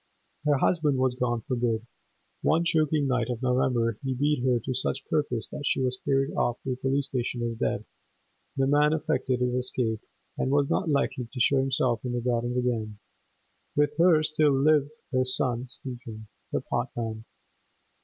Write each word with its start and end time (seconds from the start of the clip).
Her 0.45 0.57
husband 0.57 0.97
was 0.97 1.13
gone 1.13 1.41
for 1.41 1.55
good. 1.55 1.85
One 2.41 2.63
choking 2.65 3.07
night 3.07 3.29
of 3.29 3.43
November 3.43 3.99
he 4.03 4.15
beat 4.15 4.41
her 4.43 4.59
to 4.59 4.73
such 4.73 5.05
purpose 5.11 5.45
that 5.49 5.63
she 5.67 5.79
was 5.79 5.99
carried 6.03 6.33
off 6.33 6.59
to 6.63 6.71
the 6.71 6.75
police 6.77 7.05
station 7.05 7.43
as 7.43 7.53
dead; 7.53 7.85
the 8.57 8.65
man 8.65 8.93
effected 8.93 9.41
his 9.41 9.53
escape, 9.53 9.99
and 10.39 10.49
was 10.49 10.67
not 10.71 10.89
likely 10.89 11.27
to 11.31 11.39
show 11.39 11.57
himself 11.57 12.03
in 12.03 12.13
the 12.13 12.19
Gardens 12.21 12.57
again. 12.57 12.97
With 13.75 13.95
her 13.97 14.23
still 14.23 14.53
lived 14.53 14.89
her 15.11 15.23
son 15.23 15.67
Stephen, 15.67 16.25
the 16.51 16.61
potman. 16.61 17.25